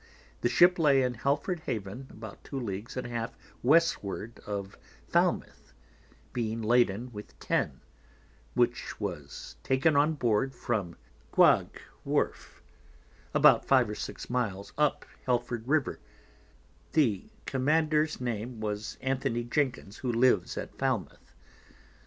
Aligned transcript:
_The 0.41 0.49
Ship 0.49 0.79
lay 0.79 1.03
in 1.03 1.13
Helford 1.13 1.59
Haven 1.67 2.07
about 2.09 2.43
two 2.43 2.59
Leagues 2.59 2.97
and 2.97 3.05
a 3.05 3.11
half 3.11 3.37
Westward 3.61 4.39
of 4.47 4.75
Falmouth, 5.07 5.73
being 6.33 6.63
laden 6.63 7.11
with 7.11 7.37
Tin, 7.37 7.81
which 8.55 8.99
was 8.99 9.57
taken 9.61 9.95
on 9.95 10.13
Board 10.15 10.55
from 10.55 10.95
Guague 11.31 11.79
Wharf, 12.03 12.63
about 13.35 13.63
five 13.65 13.87
or 13.87 13.93
six 13.93 14.27
miles 14.27 14.73
up 14.75 15.05
Helford 15.27 15.67
River, 15.67 15.99
the 16.93 17.29
Commanders 17.45 18.19
name 18.19 18.59
was 18.59 18.97
Anthony 19.01 19.43
Jenkins, 19.43 19.97
who 19.97 20.11
lives 20.11 20.57
at 20.57 20.75
Falmouth. 20.79 21.35